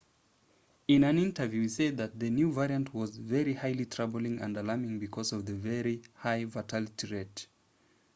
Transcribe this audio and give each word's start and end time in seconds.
in 0.87 1.03
an 1.03 1.19
interview 1.19 1.61
he 1.61 1.67
said 1.69 1.97
the 2.19 2.27
new 2.31 2.51
variant 2.51 2.91
was 2.91 3.17
very 3.17 3.53
highly 3.53 3.85
troubling 3.85 4.41
and 4.41 4.57
alarming 4.57 4.97
because 4.97 5.31
of 5.31 5.45
the 5.45 5.53
very 5.53 6.01
high 6.15 6.43
fatality 6.43 7.05
rate 7.13 7.47